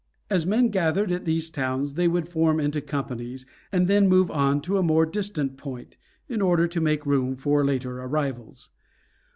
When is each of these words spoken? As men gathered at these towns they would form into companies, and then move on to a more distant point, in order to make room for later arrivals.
As 0.31 0.47
men 0.47 0.69
gathered 0.69 1.11
at 1.11 1.25
these 1.25 1.51
towns 1.51 1.93
they 1.93 2.07
would 2.07 2.27
form 2.27 2.59
into 2.59 2.81
companies, 2.81 3.45
and 3.71 3.85
then 3.85 4.09
move 4.09 4.31
on 4.31 4.59
to 4.61 4.79
a 4.79 4.81
more 4.81 5.05
distant 5.05 5.57
point, 5.57 5.95
in 6.27 6.41
order 6.41 6.65
to 6.65 6.81
make 6.81 7.05
room 7.05 7.35
for 7.35 7.63
later 7.63 7.99
arrivals. 8.01 8.71